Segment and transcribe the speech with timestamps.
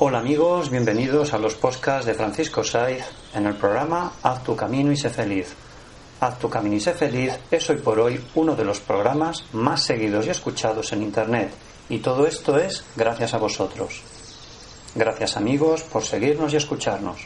[0.00, 3.04] Hola amigos, bienvenidos a los podcasts de Francisco Saiz
[3.34, 5.52] en el programa Haz tu camino y sé feliz.
[6.20, 9.82] Haz tu camino y sé feliz es hoy por hoy uno de los programas más
[9.82, 11.50] seguidos y escuchados en Internet
[11.88, 14.02] y todo esto es gracias a vosotros.
[14.94, 17.18] Gracias amigos por seguirnos y escucharnos.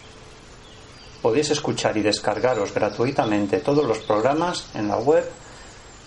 [1.20, 5.31] Podéis escuchar y descargaros gratuitamente todos los programas en la web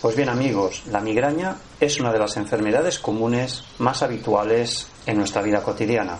[0.00, 5.42] Pues bien amigos, la migraña es una de las enfermedades comunes más habituales en nuestra
[5.42, 6.18] vida cotidiana.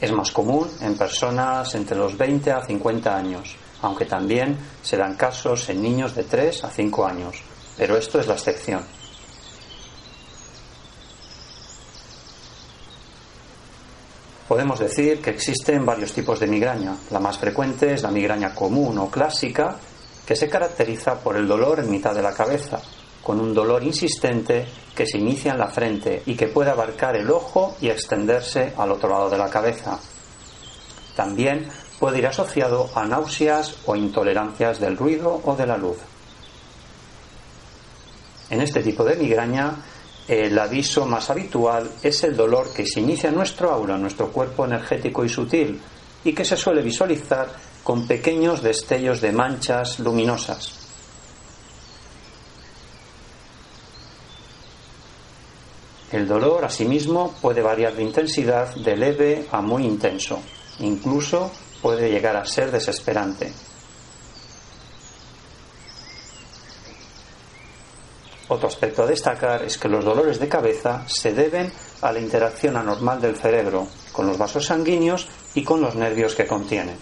[0.00, 5.14] Es más común en personas entre los 20 a 50 años, aunque también se dan
[5.14, 7.42] casos en niños de 3 a 5 años,
[7.76, 8.82] pero esto es la excepción.
[14.48, 16.96] Podemos decir que existen varios tipos de migraña.
[17.10, 19.76] La más frecuente es la migraña común o clásica,
[20.26, 22.80] que se caracteriza por el dolor en mitad de la cabeza,
[23.22, 27.30] con un dolor insistente que se inicia en la frente y que puede abarcar el
[27.30, 29.98] ojo y extenderse al otro lado de la cabeza.
[31.14, 35.98] También puede ir asociado a náuseas o intolerancias del ruido o de la luz.
[38.48, 39.76] En este tipo de migraña,
[40.26, 44.30] el aviso más habitual es el dolor que se inicia en nuestro aura, en nuestro
[44.32, 45.80] cuerpo energético y sutil,
[46.24, 47.48] y que se suele visualizar
[47.82, 50.79] con pequeños destellos de manchas luminosas.
[56.12, 60.40] El dolor, asimismo, puede variar de intensidad de leve a muy intenso.
[60.80, 63.52] Incluso puede llegar a ser desesperante.
[68.48, 71.72] Otro aspecto a destacar es que los dolores de cabeza se deben
[72.02, 76.48] a la interacción anormal del cerebro con los vasos sanguíneos y con los nervios que
[76.48, 76.98] contienen.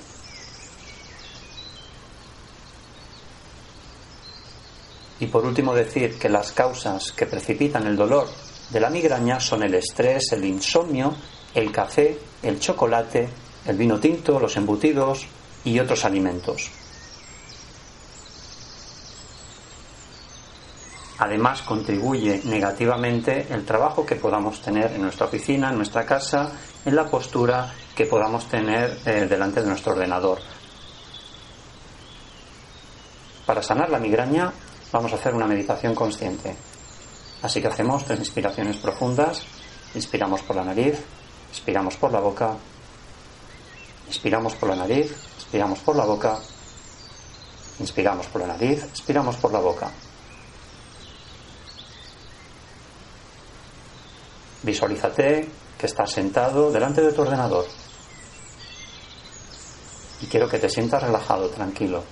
[5.20, 8.28] Y por último decir que las causas que precipitan el dolor
[8.70, 11.14] de la migraña son el estrés, el insomnio,
[11.54, 13.28] el café, el chocolate,
[13.64, 15.26] el vino tinto, los embutidos
[15.64, 16.70] y otros alimentos.
[21.20, 26.52] Además, contribuye negativamente el trabajo que podamos tener en nuestra oficina, en nuestra casa,
[26.84, 30.38] en la postura que podamos tener eh, delante de nuestro ordenador.
[33.44, 34.52] Para sanar la migraña
[34.92, 36.54] vamos a hacer una meditación consciente.
[37.42, 39.42] Así que hacemos tres inspiraciones profundas.
[39.94, 40.98] Inspiramos por la nariz,
[41.50, 42.56] expiramos por la boca,
[44.06, 46.38] inspiramos por la nariz, expiramos por la boca,
[47.80, 49.90] inspiramos por la nariz, expiramos por la boca.
[54.62, 57.64] Visualízate que estás sentado delante de tu ordenador
[60.20, 62.02] y quiero que te sientas relajado, tranquilo.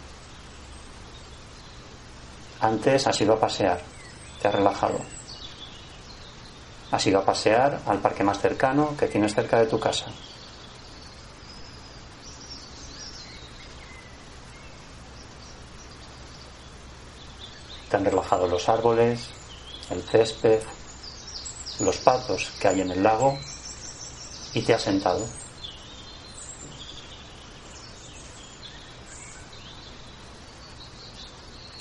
[2.61, 3.81] Antes has ido a pasear,
[4.41, 5.16] te has relajado.
[6.91, 10.07] Has ido a pasear al parque más cercano que tienes cerca de tu casa.
[17.91, 19.29] Te han relajado los árboles,
[19.91, 20.61] el césped,
[21.81, 23.37] los patos que hay en el lago
[24.55, 25.27] y te has sentado.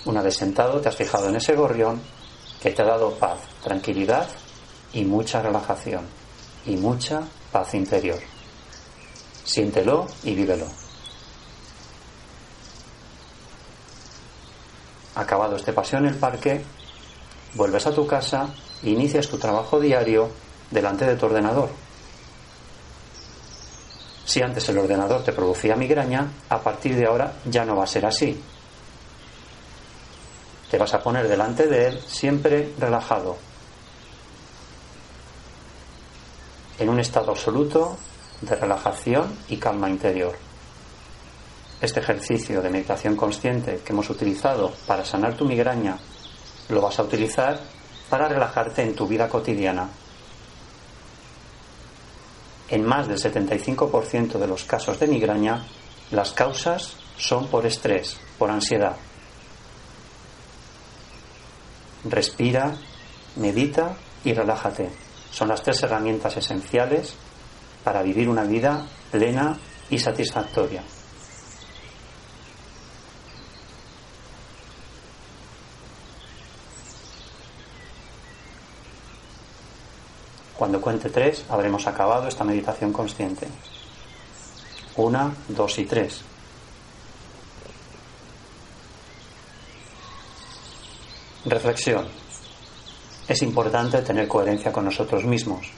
[0.05, 2.01] Una vez sentado te has fijado en ese gorrión
[2.61, 4.27] que te ha dado paz, tranquilidad
[4.95, 6.05] y mucha relajación
[6.65, 7.21] y mucha
[7.51, 8.19] paz interior.
[9.43, 10.65] Siéntelo y vívelo.
[15.15, 16.63] Acabado este paseo en el parque,
[17.53, 18.49] vuelves a tu casa
[18.83, 20.29] e inicias tu trabajo diario
[20.71, 21.69] delante de tu ordenador.
[24.25, 27.87] Si antes el ordenador te producía migraña, a partir de ahora ya no va a
[27.87, 28.41] ser así.
[30.71, 33.37] Te vas a poner delante de él siempre relajado,
[36.79, 37.97] en un estado absoluto
[38.41, 40.35] de relajación y calma interior.
[41.81, 45.97] Este ejercicio de meditación consciente que hemos utilizado para sanar tu migraña,
[46.69, 47.59] lo vas a utilizar
[48.09, 49.89] para relajarte en tu vida cotidiana.
[52.69, 55.65] En más del 75% de los casos de migraña,
[56.11, 58.95] las causas son por estrés, por ansiedad.
[62.03, 62.75] Respira,
[63.35, 65.04] medita y relájate.
[65.35, 67.13] Son las tres herramientas esenciales
[67.83, 69.59] para vivir una vida plena
[69.89, 70.81] y satisfactoria.
[80.57, 83.49] Cuando cuente tres, habremos acabado esta meditación consciente.
[84.95, 86.21] Una, dos y tres.
[91.43, 92.24] Reflexión.
[93.27, 95.71] Es importante tener coherencia con nosotros mismos.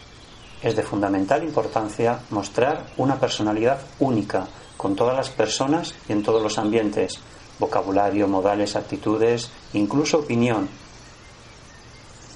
[0.62, 6.42] Es de fundamental importancia mostrar una personalidad única con todas las personas y en todos
[6.42, 7.20] los ambientes,
[7.60, 10.68] vocabulario, modales, actitudes, incluso opinión,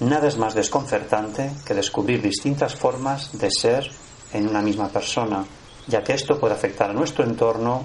[0.02, 3.88] Nada es más desconcertante que descubrir distintas formas de ser
[4.32, 5.44] en una misma persona,
[5.86, 7.84] ya que esto puede afectar a nuestro entorno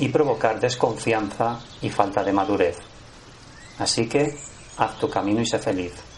[0.00, 2.78] y provocar desconfianza y falta de madurez.
[3.78, 4.36] Así que
[4.78, 6.11] haz tu camino y sé feliz.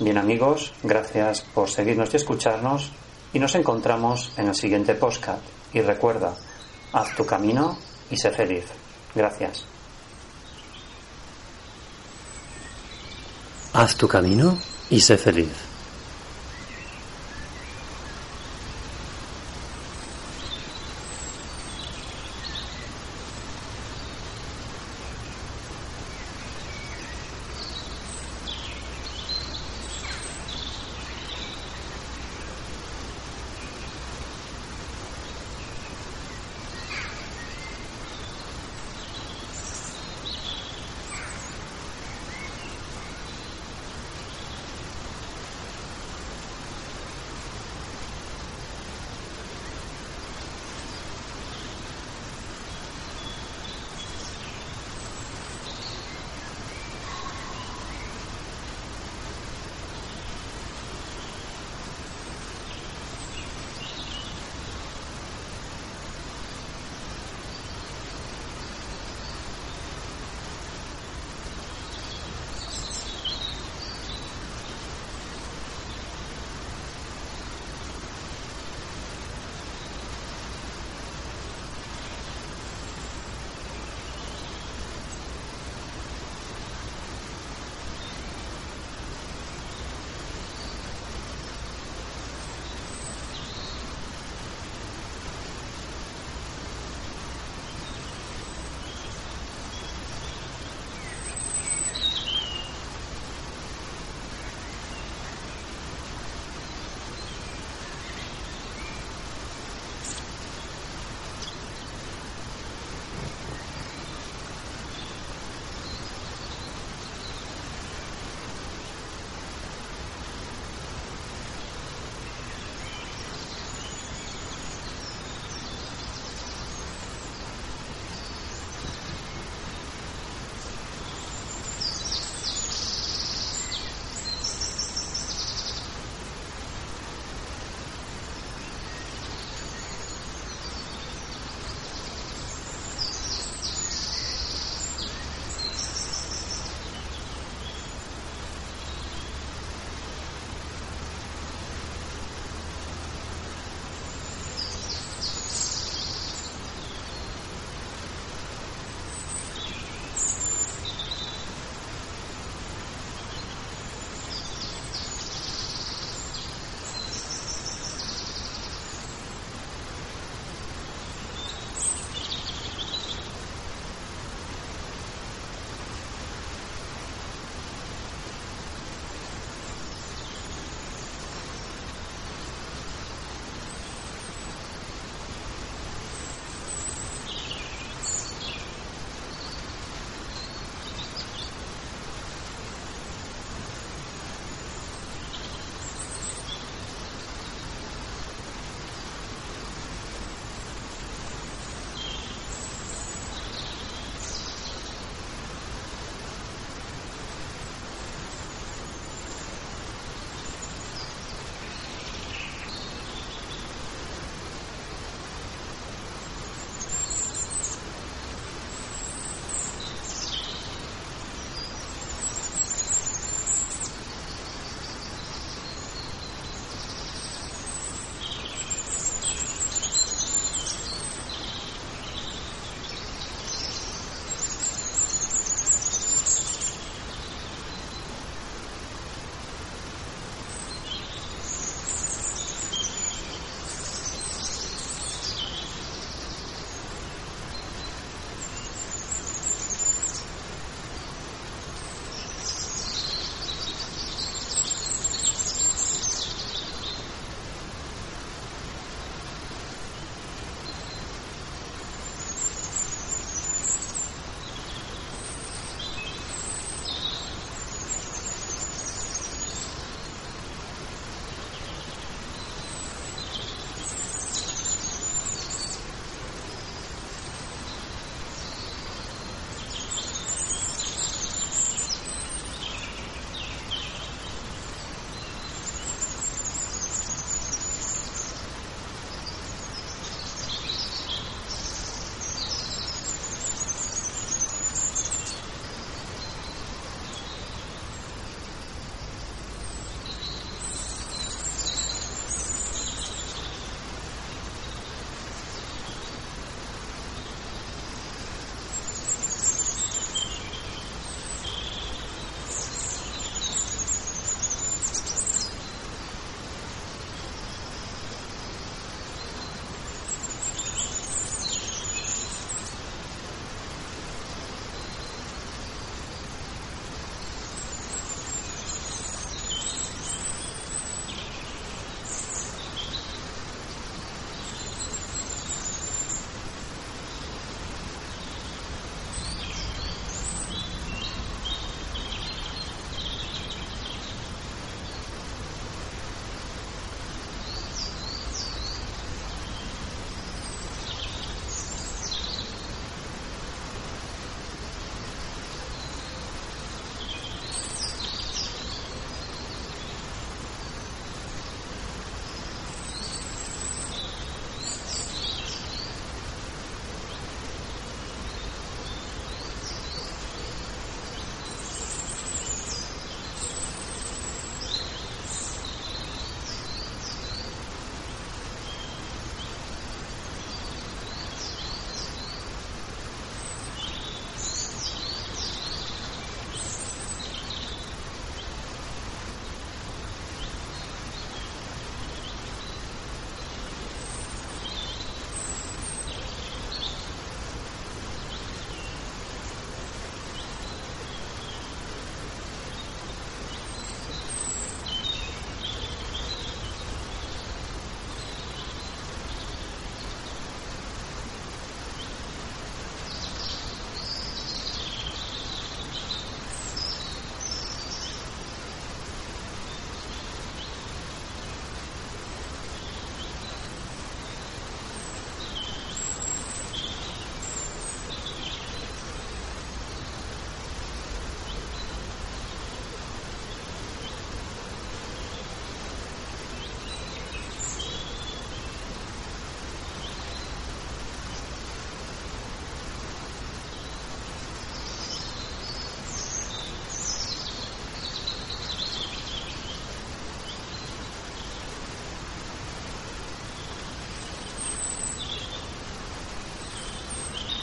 [0.00, 2.90] Bien amigos, gracias por seguirnos y escucharnos
[3.34, 5.42] y nos encontramos en el siguiente podcast.
[5.74, 6.34] Y recuerda,
[6.94, 7.76] haz tu camino
[8.10, 8.64] y sé feliz.
[9.14, 9.66] Gracias.
[13.74, 14.58] Haz tu camino
[14.88, 15.69] y sé feliz.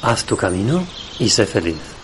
[0.07, 0.87] Haz tu camino
[1.19, 1.96] y sé feliz.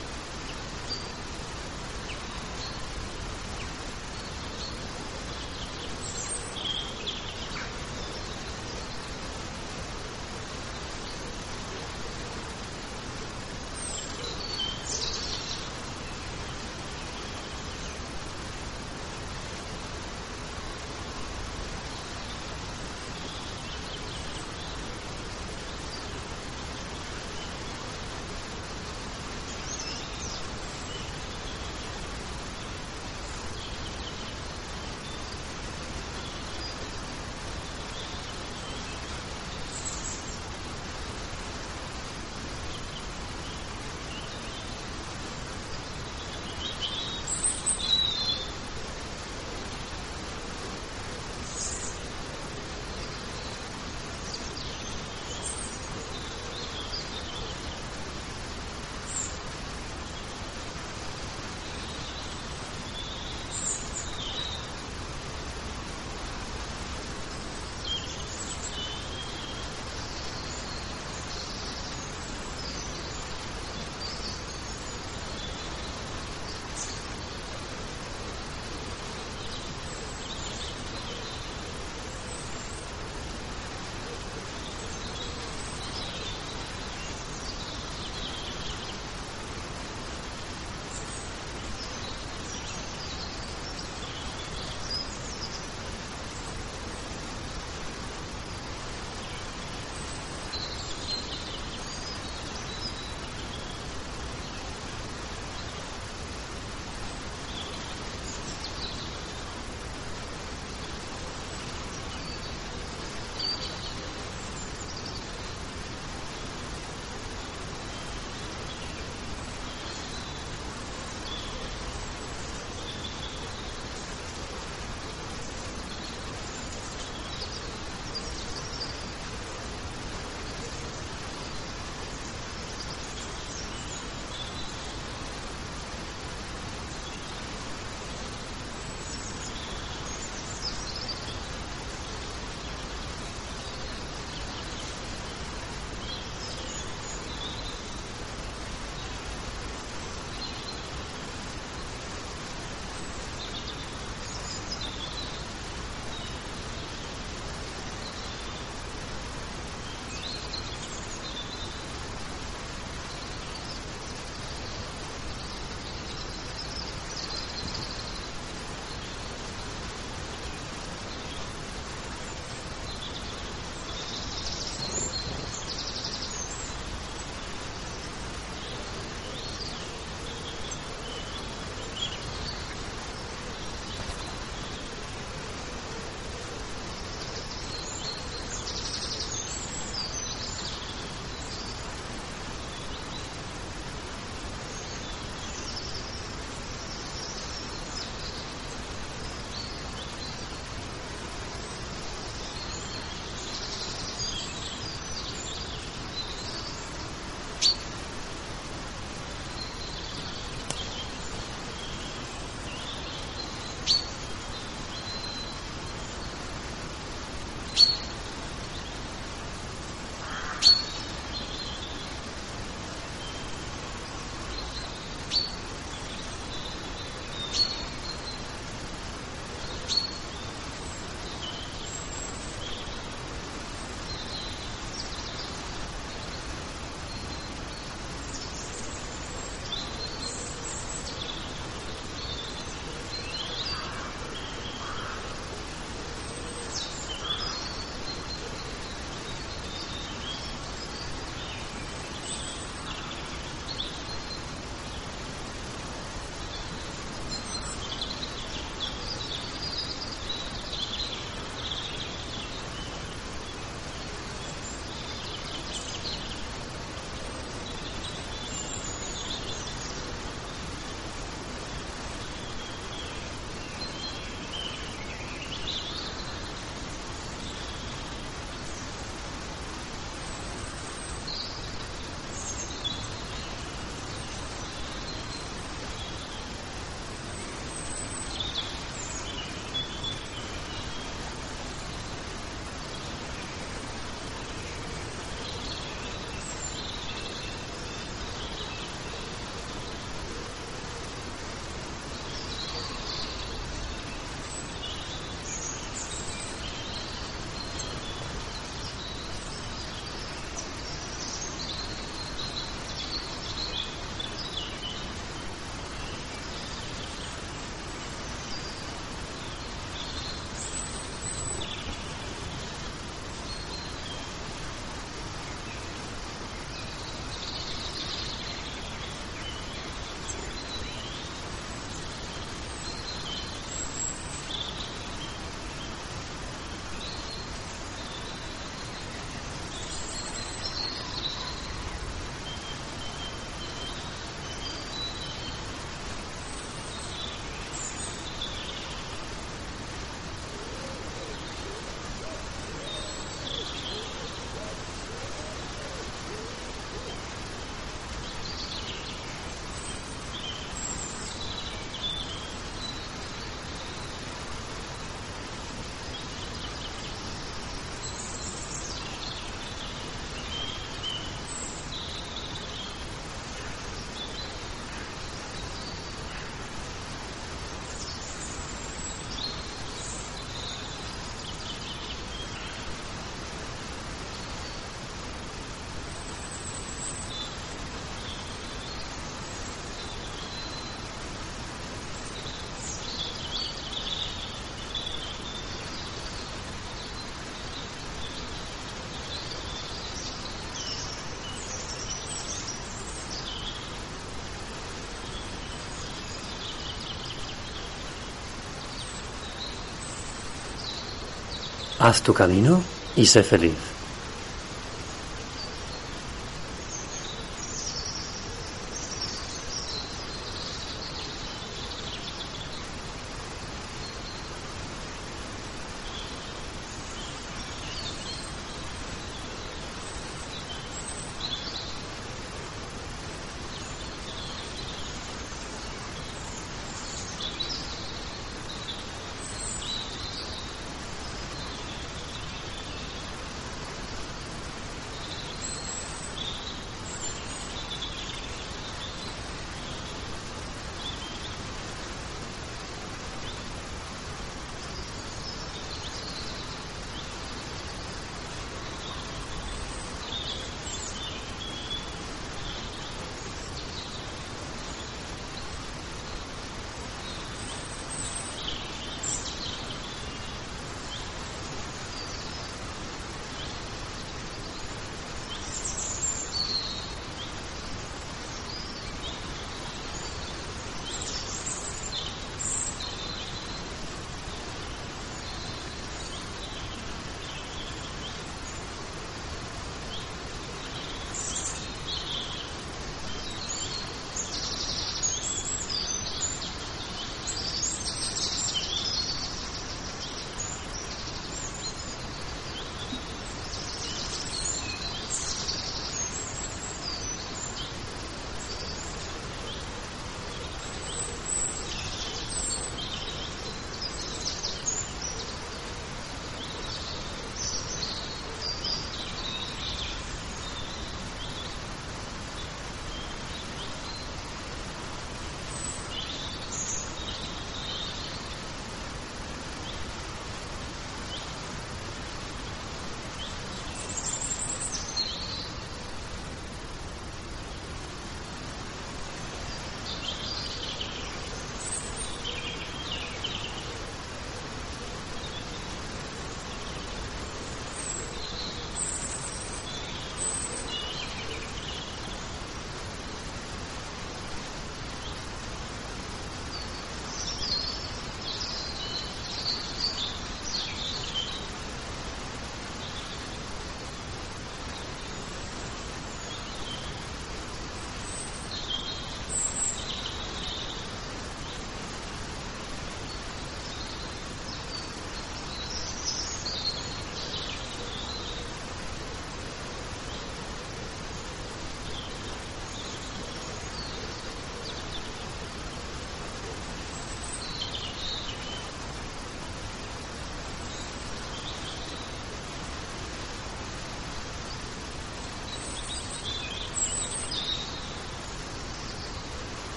[412.03, 412.81] Haz tu camino
[413.15, 413.92] y sé feliz.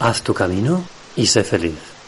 [0.00, 0.82] Haz tu camino
[1.14, 1.99] y sé feliz.